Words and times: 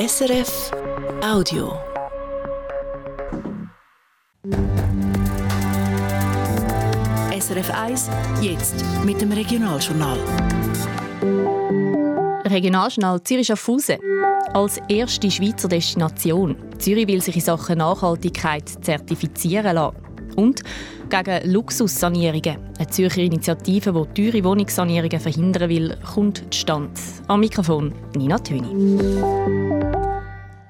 SRF 0.00 0.70
Audio. 1.22 1.74
SRF 7.38 7.70
1, 7.70 8.08
jetzt 8.40 8.82
mit 9.04 9.20
dem 9.20 9.30
Regionaljournal. 9.30 10.16
Regionaljournal 12.46 13.22
Zürich 13.24 13.48
Schaffhausen. 13.48 13.98
Als 14.54 14.80
erste 14.88 15.30
Schweizer 15.30 15.68
Destination. 15.68 16.56
Zürich 16.78 17.06
will 17.06 17.20
sich 17.20 17.34
in 17.34 17.42
Sachen 17.42 17.76
Nachhaltigkeit 17.76 18.70
zertifizieren 18.82 19.74
lassen. 19.74 20.09
Und 20.36 20.62
gegen 21.08 21.52
Luxussanierungen. 21.52 22.58
Eine 22.78 22.88
Zürcher 22.88 23.22
Initiative, 23.22 24.06
die 24.14 24.30
teure 24.30 24.44
Wohnungssanierungen 24.44 25.20
verhindern 25.20 25.68
will, 25.68 25.96
kommt 26.14 26.42
zustande. 26.52 26.92
Am 27.28 27.40
Mikrofon 27.40 27.92
Nina 28.16 28.38
Töni. 28.38 28.98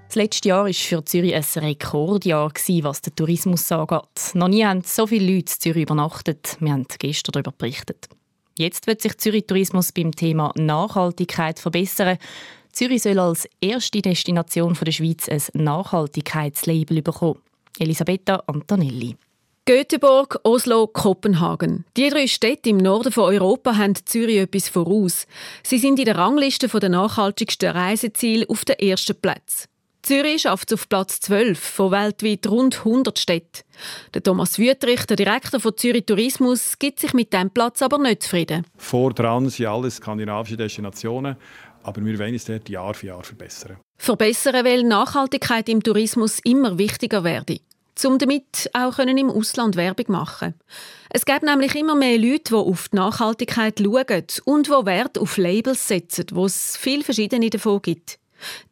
Das 0.09 0.17
letzte 0.17 0.48
Jahr 0.48 0.65
war 0.65 0.73
für 0.73 1.05
Zürich 1.05 1.34
ein 1.34 1.62
Rekordjahr, 1.62 2.51
was 2.83 3.01
den 3.01 3.15
Tourismus 3.15 3.70
angeht. 3.70 4.34
Noch 4.34 4.48
nie 4.48 4.65
haben 4.65 4.83
so 4.83 5.07
viele 5.07 5.37
Leute 5.37 5.53
in 5.53 5.61
Zürich 5.61 5.83
übernachtet. 5.83 6.56
Wir 6.59 6.73
haben 6.73 6.87
gestern 6.98 7.31
darüber 7.33 7.53
berichtet. 7.53 8.09
Jetzt 8.59 8.89
wird 8.89 9.03
sich 9.03 9.17
Zürich 9.19 9.47
Tourismus 9.47 9.92
beim 9.92 10.11
Thema 10.11 10.53
Nachhaltigkeit 10.56 11.61
verbessern. 11.61 12.19
Zürich 12.73 13.03
soll 13.03 13.19
als 13.19 13.48
erste 13.61 14.03
Destination 14.03 14.75
der 14.75 14.92
Schweiz 14.92 15.29
ein 15.29 15.42
Nachhaltigkeitslabel 15.55 17.03
bekommen. 17.03 17.41
Elisabetta 17.79 18.42
Antonelli. 18.47 19.17
Göteborg, 19.70 20.41
Oslo, 20.42 20.88
Kopenhagen. 20.88 21.84
Die 21.97 22.09
drei 22.09 22.27
Städte 22.27 22.70
im 22.70 22.78
Norden 22.78 23.12
von 23.12 23.33
Europa 23.33 23.77
haben 23.77 23.95
Zürich 24.05 24.38
etwas 24.38 24.69
voraus. 24.69 25.28
Sie 25.62 25.78
sind 25.78 26.01
in 26.01 26.06
der 26.06 26.19
Rangliste 26.19 26.66
der 26.66 26.88
nachhaltigsten 26.88 27.70
Reiseziele 27.70 28.47
auf 28.48 28.64
den 28.64 28.80
ersten 28.80 29.14
Platz. 29.14 29.69
Zürich 30.02 30.42
schafft 30.42 30.73
es 30.73 30.75
auf 30.75 30.88
Platz 30.88 31.20
12 31.20 31.56
von 31.56 31.92
weltweit 31.92 32.48
rund 32.48 32.78
100 32.78 33.17
Städten. 33.17 33.62
Der 34.12 34.25
Thomas 34.25 34.58
Wüttrich, 34.58 35.06
der 35.06 35.17
Direktor 35.17 35.61
von 35.61 35.77
Zürich 35.77 36.05
Tourismus, 36.05 36.77
gibt 36.80 36.98
sich 36.98 37.14
mit 37.14 37.33
diesem 37.33 37.50
Platz 37.50 37.80
aber 37.80 37.98
nicht 37.98 38.25
zufrieden. 38.25 38.67
Vor 38.77 39.14
dran 39.14 39.50
sind 39.50 39.67
alles 39.67 39.98
skandinavische 39.98 40.56
Destinationen, 40.56 41.36
aber 41.84 42.05
wir 42.05 42.19
wollen 42.19 42.34
es 42.34 42.45
dort 42.45 42.69
Jahr 42.69 42.92
für 42.92 43.06
Jahr 43.06 43.23
verbessern. 43.23 43.77
Verbessern, 43.98 44.64
weil 44.64 44.83
Nachhaltigkeit 44.83 45.69
im 45.69 45.80
Tourismus 45.80 46.41
immer 46.41 46.77
wichtiger 46.77 47.23
werde 47.23 47.61
um 48.05 48.19
damit 48.19 48.70
auch 48.73 48.98
im 48.98 49.31
Ausland 49.31 49.77
Werbung 49.77 50.06
machen 50.09 50.55
Es 51.11 51.25
gibt 51.25 51.43
nämlich 51.43 51.75
immer 51.75 51.95
mehr 51.95 52.19
Leute, 52.19 52.51
die 52.51 52.55
auf 52.55 52.89
die 52.89 52.97
Nachhaltigkeit 52.97 53.79
schauen 53.79 54.27
und 54.45 54.67
die 54.67 54.70
Wert 54.70 55.19
auf 55.19 55.37
Labels 55.37 55.89
setzen, 55.89 56.27
wo 56.33 56.47
es 56.47 56.77
viele 56.77 57.05
verschiedene 57.05 57.51
davon 57.51 57.83
gibt. 57.83 58.20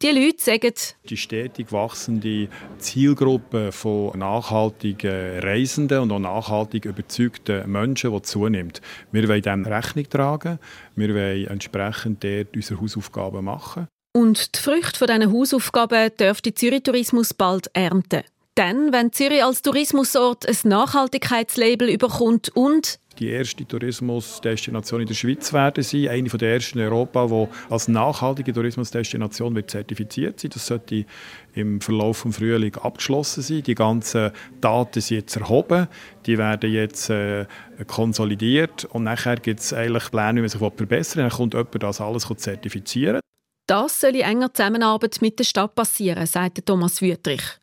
Die 0.01 0.07
Leute 0.07 0.41
sagen, 0.43 0.73
die 1.09 1.17
stetig 1.17 1.71
wachsende 1.71 2.47
Zielgruppe 2.79 3.71
von 3.71 4.17
nachhaltigen 4.17 5.39
Reisenden 5.39 5.99
und 5.99 6.11
auch 6.11 6.19
nachhaltig 6.19 6.85
überzeugten 6.85 7.69
Menschen, 7.71 8.11
die 8.11 8.21
zunimmt. 8.21 8.81
Wir 9.11 9.27
wollen 9.27 9.41
dem 9.41 9.65
Rechnung 9.65 10.09
tragen. 10.09 10.59
Wir 10.95 11.13
wollen 11.13 11.47
entsprechend 11.47 12.23
dort 12.23 12.55
unsere 12.55 12.81
Hausaufgaben 12.81 13.45
machen. 13.45 13.87
Und 14.15 14.55
die 14.55 14.59
Früchte 14.59 15.05
dieser 15.05 15.31
Hausaufgaben 15.31 16.11
dürfte 16.19 16.53
Zürich 16.53 16.83
Tourismus 16.83 17.33
bald 17.33 17.69
ernten. 17.73 18.23
Dann, 18.59 18.91
wenn 18.91 19.13
Zürich 19.13 19.41
als 19.41 19.61
Tourismusort 19.61 20.45
ein 20.45 20.57
Nachhaltigkeitslabel 20.65 21.87
überkommt 21.87 22.49
und 22.57 22.99
die 23.17 23.29
erste 23.29 23.65
Tourismusdestination 23.65 24.99
in 24.99 25.07
der 25.07 25.13
Schweiz 25.13 25.53
werden 25.53 25.81
sein, 25.81 26.09
eine 26.09 26.27
der 26.27 26.55
ersten 26.55 26.79
in 26.79 26.83
Europa, 26.83 27.27
die 27.27 27.47
als 27.73 27.87
nachhaltige 27.87 28.51
Tourismusdestination 28.51 29.55
wird 29.55 29.71
zertifiziert 29.71 30.41
sein. 30.41 30.51
Das 30.53 30.67
sollte 30.67 31.05
im 31.53 31.79
Verlauf 31.79 32.23
des 32.23 32.35
Frühling 32.35 32.75
abgeschlossen 32.75 33.43
sein. 33.43 33.63
Die 33.63 33.75
ganzen 33.75 34.31
Daten 34.59 34.99
sind 34.99 35.19
jetzt 35.19 35.37
erhoben, 35.37 35.87
die 36.25 36.37
werden 36.37 36.69
jetzt 36.69 37.09
äh, 37.09 37.45
konsolidiert 37.87 38.83
und 38.91 39.05
nachher 39.05 39.37
gibt 39.37 39.61
es 39.61 39.71
eigentlich 39.71 40.11
Pläne, 40.11 40.35
wie 40.35 40.41
man 40.41 40.49
sich 40.49 40.59
verbessern 40.59 41.23
will. 41.23 41.29
Dann 41.29 41.37
kommt 41.37 41.53
jemand, 41.53 41.81
das 41.81 42.01
alles 42.01 42.27
zertifizieren. 42.35 43.21
Das 43.67 44.01
soll 44.01 44.17
in 44.17 44.21
enger 44.23 44.53
Zusammenarbeit 44.53 45.21
mit 45.21 45.39
der 45.39 45.45
Stadt 45.45 45.75
passieren, 45.75 46.25
sagt 46.25 46.65
Thomas 46.65 47.01
Wüttrich. 47.01 47.58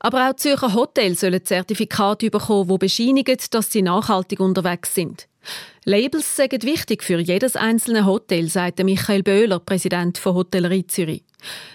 Aber 0.00 0.28
auch 0.28 0.36
Zürcher 0.36 0.74
Hotels 0.74 1.20
sollen 1.20 1.44
Zertifikate 1.44 2.30
bekommen, 2.30 2.68
die 2.68 2.78
bescheinigen, 2.78 3.38
dass 3.50 3.72
sie 3.72 3.82
nachhaltig 3.82 4.40
unterwegs 4.40 4.94
sind. 4.94 5.28
Labels 5.84 6.36
sind 6.36 6.64
wichtig 6.64 7.02
für 7.02 7.18
jedes 7.18 7.56
einzelne 7.56 8.04
Hotel, 8.04 8.48
sagt 8.48 8.82
Michael 8.84 9.22
Böhler, 9.22 9.58
Präsident 9.58 10.18
von 10.18 10.34
Hotellerie 10.34 10.86
Zürich. 10.86 11.24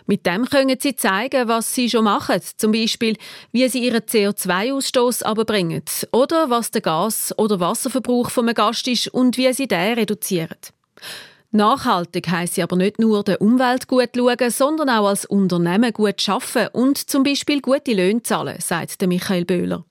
Mit 0.06 0.26
dem 0.26 0.46
können 0.46 0.78
sie 0.80 0.96
zeigen, 0.96 1.48
was 1.48 1.74
sie 1.74 1.90
schon 1.90 2.04
machen, 2.04 2.42
zum 2.58 2.74
Beispiel, 2.74 3.16
wie 3.52 3.68
sie 3.70 3.86
ihren 3.86 4.02
CO2-Ausstoß 4.02 5.24
abbringen 5.24 5.84
oder 6.12 6.50
was 6.50 6.72
der 6.72 6.82
Gas- 6.82 7.34
oder 7.38 7.60
Wasserverbrauch 7.60 8.38
einem 8.38 8.54
Gast 8.54 8.88
ist 8.88 9.08
und 9.08 9.38
wie 9.38 9.52
sie 9.54 9.68
den 9.68 9.94
reduzieren. 9.94 10.58
Nachhaltig 11.56 12.30
heisst 12.32 12.58
aber 12.58 12.76
nicht 12.76 12.98
nur 12.98 13.24
der 13.24 13.40
Umwelt 13.40 13.88
gut 13.88 14.10
schauen, 14.16 14.50
sondern 14.50 14.90
auch 14.90 15.08
als 15.08 15.26
Unternehmen 15.26 15.94
gut 15.94 16.28
arbeiten 16.28 16.76
und 16.76 16.98
zum 16.98 17.22
Beispiel 17.22 17.62
gute 17.62 17.94
Löhne 17.94 18.24
zahlen, 18.24 18.60
sagt 18.60 19.06
Michael 19.06 19.46
Böhler. 19.46 19.86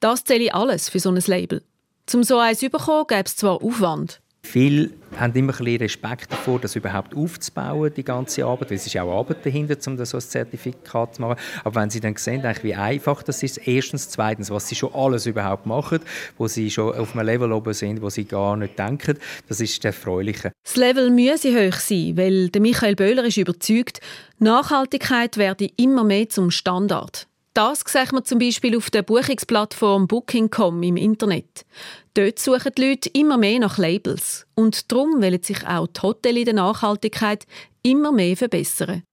Das 0.00 0.24
zähle 0.24 0.52
alles 0.52 0.88
für 0.88 0.98
so 0.98 1.10
ein 1.10 1.22
Label. 1.28 1.62
Zum 2.06 2.24
so 2.24 2.38
eins 2.38 2.58
zu 2.58 2.70
bekommen, 2.70 3.06
gäbe 3.06 3.22
es 3.24 3.36
zwar 3.36 3.62
Aufwand. 3.62 4.20
Viele 4.46 4.90
haben 5.18 5.34
immer 5.34 5.58
ein 5.58 5.76
Respekt 5.76 6.30
davor, 6.30 6.60
das 6.60 6.76
überhaupt 6.76 7.16
aufzubauen, 7.16 7.92
die 7.94 8.04
ganze 8.04 8.44
Arbeit, 8.44 8.70
weil 8.70 8.76
es 8.76 8.86
ist 8.86 8.96
auch 8.96 9.18
Arbeit 9.18 9.44
dahinter, 9.44 9.76
um 9.86 10.04
so 10.04 10.16
ein 10.16 10.20
Zertifikat 10.20 11.16
zu 11.16 11.22
machen. 11.22 11.38
Aber 11.64 11.80
wenn 11.80 11.90
sie 11.90 12.00
dann 12.00 12.14
sehen, 12.16 12.44
wie 12.62 12.74
einfach 12.74 13.22
das 13.24 13.42
ist, 13.42 13.66
erstens, 13.66 14.08
zweitens, 14.08 14.50
was 14.50 14.68
sie 14.68 14.76
schon 14.76 14.94
alles 14.94 15.26
überhaupt 15.26 15.66
machen, 15.66 15.98
wo 16.38 16.46
sie 16.46 16.70
schon 16.70 16.94
auf 16.94 17.14
einem 17.14 17.26
Level 17.26 17.50
oben 17.52 17.74
sind, 17.74 18.00
wo 18.02 18.08
sie 18.08 18.24
gar 18.24 18.56
nicht 18.56 18.78
denken, 18.78 19.18
das 19.48 19.60
ist 19.60 19.84
das 19.84 19.96
Erfreuliche. 19.96 20.52
Das 20.64 20.76
Level 20.76 21.10
müsse 21.10 21.50
hoch 21.52 21.78
sein, 21.78 22.16
weil 22.16 22.48
der 22.48 22.60
Michael 22.60 22.94
Böhler 22.94 23.24
ist 23.24 23.36
überzeugt, 23.36 24.00
Nachhaltigkeit 24.38 25.38
werde 25.38 25.68
immer 25.76 26.04
mehr 26.04 26.28
zum 26.28 26.50
Standard. 26.52 27.26
Das 27.56 27.82
sieht 27.86 28.12
man 28.12 28.22
zum 28.22 28.38
Beispiel 28.38 28.76
auf 28.76 28.90
der 28.90 29.00
Buchungsplattform 29.00 30.06
Booking.com 30.06 30.82
im 30.82 30.98
Internet. 30.98 31.64
Dort 32.12 32.38
suchen 32.38 32.70
die 32.76 32.86
Leute 32.86 33.08
immer 33.14 33.38
mehr 33.38 33.60
nach 33.60 33.78
Labels. 33.78 34.46
Und 34.54 34.92
darum 34.92 35.22
wollen 35.22 35.42
sich 35.42 35.66
auch 35.66 35.86
die 35.86 36.02
Hotels 36.02 36.36
in 36.36 36.44
der 36.44 36.52
Nachhaltigkeit 36.52 37.46
immer 37.82 38.12
mehr 38.12 38.36
verbessern. 38.36 39.04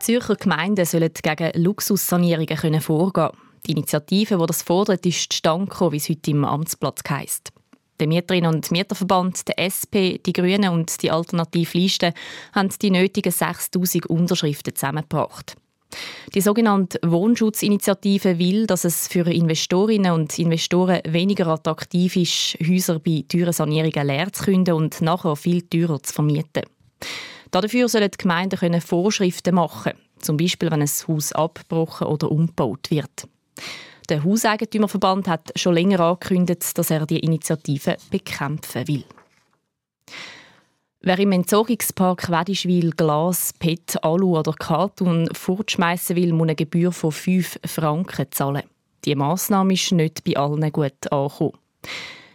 Zürcher 0.00 0.36
Gemeinden 0.36 0.84
sollen 0.84 1.10
gegen 1.22 1.64
Luxussanierungen 1.64 2.82
vorgehen 2.82 3.12
können. 3.32 3.38
Die 3.66 3.72
Initiative, 3.72 4.36
die 4.36 4.46
das 4.46 4.60
fordert, 4.60 5.06
ist 5.06 5.32
zustande 5.32 5.70
gekommen, 5.70 5.92
wie 5.92 5.96
es 5.96 6.10
heute 6.10 6.30
im 6.32 6.44
Amtsblatt 6.44 7.00
heisst. 7.08 7.50
Der 7.98 8.06
Mieterinnen- 8.06 8.54
und 8.54 8.70
Mieterverband, 8.70 9.48
der 9.48 9.58
SP, 9.58 10.18
die 10.18 10.32
Grünen 10.32 10.70
und 10.70 11.02
die 11.02 11.10
Alternativliste 11.10 12.12
haben 12.52 12.68
die 12.82 12.90
nötigen 12.90 13.32
6000 13.32 14.06
Unterschriften 14.06 14.74
zusammengebracht. 14.74 15.56
Die 16.34 16.40
sogenannte 16.40 16.98
Wohnschutzinitiative 17.04 18.38
will, 18.38 18.66
dass 18.66 18.84
es 18.84 19.08
für 19.08 19.30
Investorinnen 19.30 20.12
und 20.12 20.38
Investoren 20.38 21.00
weniger 21.06 21.46
attraktiv 21.46 22.16
ist, 22.16 22.58
Häuser 22.68 22.98
bei 22.98 23.24
teuren 23.28 23.52
Sanierungen 23.52 24.06
leer 24.06 24.32
zu 24.32 24.44
künden 24.44 24.74
und 24.74 25.00
nachher 25.00 25.36
viel 25.36 25.62
teurer 25.62 26.02
zu 26.02 26.12
vermieten. 26.12 26.64
Dafür 27.50 27.88
sollen 27.88 28.10
die 28.10 28.18
Gemeinden 28.18 28.80
Vorschriften 28.80 29.54
machen, 29.54 29.92
zum 30.18 30.36
Beispiel 30.36 30.70
wenn 30.70 30.82
ein 30.82 30.90
Haus 31.08 31.32
abgebrochen 31.32 32.08
oder 32.08 32.30
umgebaut 32.30 32.90
wird. 32.90 33.28
Der 34.08 34.22
Hauseigentümerverband 34.22 35.26
hat 35.26 35.52
schon 35.56 35.74
länger 35.74 36.00
angekündigt, 36.00 36.78
dass 36.78 36.90
er 36.90 37.06
die 37.06 37.18
Initiative 37.18 37.96
bekämpfen 38.10 38.86
will. 38.86 39.04
Wer 41.00 41.18
im 41.18 41.32
Entsorgungspark 41.32 42.30
Wedischwil 42.30 42.90
Glas, 42.90 43.52
PET, 43.58 44.02
Alu 44.02 44.38
oder 44.38 44.52
Karton 44.52 45.28
fortschmeißen 45.32 46.16
will, 46.16 46.32
muss 46.32 46.44
eine 46.44 46.54
Gebühr 46.54 46.92
von 46.92 47.12
5 47.12 47.60
Franken 47.64 48.26
zahlen. 48.30 48.62
Die 49.04 49.14
Massnahme 49.14 49.74
ist 49.74 49.92
nicht 49.92 50.24
bei 50.24 50.36
allen 50.36 50.72
gut 50.72 51.12
angekommen. 51.12 51.52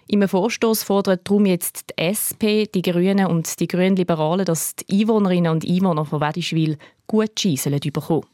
Im 0.08 0.28
Vorstoß 0.28 0.84
fordert 0.84 1.28
darum 1.28 1.46
jetzt 1.46 1.90
die 1.90 2.04
SP, 2.04 2.68
die 2.68 2.82
Grünen 2.82 3.28
und 3.28 3.60
die 3.60 3.68
Grünen 3.68 3.96
Liberalen, 3.96 4.46
dass 4.46 4.76
die 4.76 5.02
Einwohnerinnen 5.02 5.52
und 5.52 5.66
Einwohner 5.66 6.06
von 6.06 6.20
Wedischwil 6.20 6.78
Gutscheine 7.08 7.80
bekommen 7.80 8.26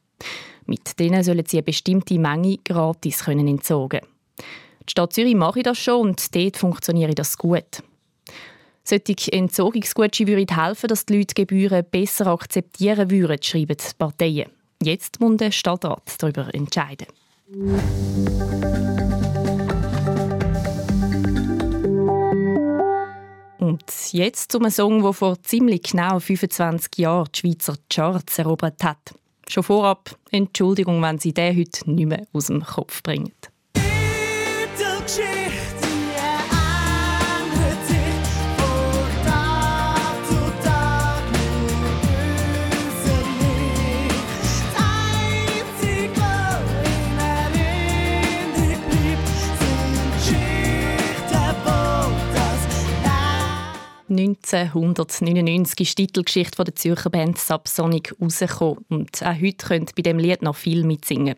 mit 0.67 0.99
denen 0.99 1.23
sollen 1.23 1.45
sie 1.45 1.57
eine 1.57 1.63
bestimmte 1.63 2.19
Menge 2.19 2.57
gratis 2.63 3.23
können 3.23 3.47
entsorgen 3.47 4.01
Die 4.39 4.91
Stadt 4.91 5.13
Zürich 5.13 5.35
mache 5.35 5.63
das 5.63 5.77
schon 5.77 6.09
und 6.09 6.35
dort 6.35 6.57
funktioniert 6.57 7.17
das 7.17 7.37
gut. 7.37 7.83
Solche 8.83 9.33
Entsorgungsgutscheine 9.33 10.29
würden 10.31 10.55
helfen, 10.55 10.87
dass 10.87 11.05
die 11.05 11.17
Leute 11.17 11.33
Gebühren 11.33 11.85
besser 11.89 12.27
akzeptieren 12.27 13.11
würden, 13.11 13.41
schreiben 13.41 13.75
die 13.75 13.95
Parteien. 13.97 14.49
Jetzt 14.81 15.19
muss 15.19 15.37
der 15.37 15.51
Stadtrat 15.51 16.03
darüber 16.19 16.53
entscheiden. 16.53 17.07
Und 23.59 23.83
jetzt 24.11 24.51
zum 24.53 24.69
Song, 24.69 25.01
der 25.01 25.13
vor 25.13 25.41
ziemlich 25.41 25.83
genau 25.83 26.19
25 26.19 26.97
Jahren 26.97 27.27
die 27.35 27.39
Schweizer 27.39 27.75
Charts 27.89 28.39
erobert 28.39 28.81
hat. 28.83 29.15
Schon 29.49 29.63
vorab 29.63 30.17
Entschuldigung, 30.31 31.01
wenn 31.01 31.19
Sie 31.19 31.33
den 31.33 31.57
heute 31.57 31.89
nicht 31.89 32.05
mehr 32.05 32.27
aus 32.33 32.47
dem 32.47 32.63
Kopf 32.63 33.01
bringen. 33.01 33.31
...1999 54.47 55.81
ist 55.81 55.97
die 55.97 56.07
Titelgeschichte 56.07 56.63
der 56.63 56.75
Zürcher 56.75 57.09
Band 57.09 57.37
Subsonic 57.37 58.15
rausgekommen. 58.21 58.85
Und 58.89 59.21
auch 59.21 59.41
heute 59.41 59.67
könnt 59.67 59.95
bei 59.95 60.01
dem 60.01 60.19
Lied 60.19 60.41
noch 60.41 60.55
viel 60.55 60.83
mitsingen. 60.83 61.35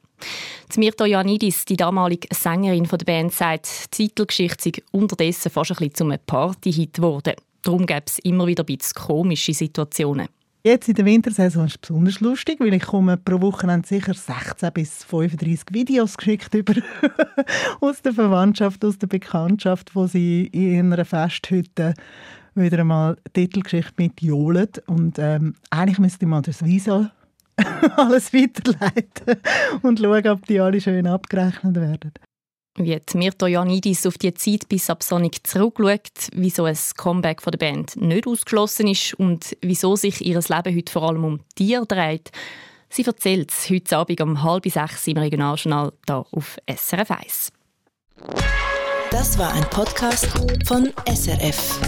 Mirta 0.76 1.06
Janidis, 1.06 1.66
die 1.66 1.78
damalige 1.78 2.28
Sängerin 2.32 2.84
der 2.84 2.98
Band, 2.98 3.34
sagt, 3.34 3.98
die 3.98 4.08
Titelgeschichte 4.10 4.72
sei 4.76 4.84
unterdessen 4.92 5.50
fast 5.50 5.72
ein 5.72 5.78
bisschen 5.78 5.96
zum 5.96 6.14
Party-Hit 6.26 6.94
geworden. 6.96 7.34
Darum 7.64 7.86
gäbe 7.86 8.04
es 8.06 8.20
immer 8.20 8.48
wieder 8.48 8.64
ein 8.64 8.78
bisschen 8.78 8.94
komische 8.96 9.54
Situationen. 9.54 10.28
Jetzt 10.64 10.90
in 10.90 10.96
der 10.96 11.06
Wintersaison 11.06 11.66
ist 11.66 11.76
es 11.76 11.78
besonders 11.78 12.20
lustig, 12.20 12.60
weil 12.60 12.74
ich 12.74 12.84
komme 12.84 13.16
pro 13.16 13.40
Woche 13.40 13.82
sicher 13.86 14.14
16 14.14 14.74
bis 14.74 15.06
35 15.06 15.68
Videos 15.72 16.18
geschickt 16.18 16.54
über 16.54 16.74
aus 17.80 18.02
der 18.02 18.12
Verwandtschaft, 18.12 18.84
aus 18.84 18.98
der 18.98 19.08
Bekanntschaft, 19.08 19.96
wo 19.96 20.06
sie 20.06 20.48
in 20.48 20.92
einer 20.92 21.06
Festhütte 21.06 21.94
wieder 22.56 22.80
einmal 22.80 23.18
Titelgeschichte 23.34 23.94
mit 23.98 24.22
johlen. 24.22 24.70
Und 24.88 25.20
ähm, 25.20 25.56
eigentlich 25.70 26.00
müsste 26.00 26.26
ich 26.26 26.30
mal 26.30 26.42
das 26.42 26.64
Visa 26.66 27.12
alles 27.98 28.34
weiterleiten 28.34 29.42
und 29.82 30.00
schauen, 30.00 30.28
ob 30.28 30.46
die 30.46 30.60
alle 30.60 30.80
schön 30.82 31.08
abgerechnet 31.08 31.76
werden. 31.76 32.14
Wie 32.78 32.98
Mirto 33.16 33.48
Janidis 33.48 34.06
auf 34.06 34.18
die 34.18 34.34
Zeit 34.34 34.70
bis 34.70 34.86
Subsonic 34.86 35.46
zurückschaut, 35.46 36.30
wieso 36.34 36.64
ein 36.64 36.78
Comeback 36.96 37.42
von 37.42 37.52
der 37.52 37.58
Band 37.58 37.98
nicht 37.98 38.26
ausgeschlossen 38.26 38.88
ist 38.88 39.14
und 39.16 39.58
wieso 39.62 39.96
sich 39.96 40.26
ihr 40.26 40.40
Leben 40.40 40.76
heute 40.76 40.92
vor 40.92 41.10
allem 41.10 41.26
um 41.26 41.40
Tiere 41.56 41.86
dreht, 41.86 42.32
sie 42.90 43.04
erzählt 43.04 43.52
es 43.52 43.70
heute 43.70 43.98
Abend 43.98 44.22
um 44.22 44.44
halb 44.44 44.66
sechs 44.66 45.08
im 45.08 45.18
Regionaljournal 45.18 45.92
hier 46.08 46.26
auf 46.32 46.58
SRF 46.74 47.12
1. 47.12 47.52
Das 49.12 49.38
war 49.38 49.52
ein 49.54 49.64
Podcast 49.70 50.28
von 50.66 50.94
SRF. 51.06 51.80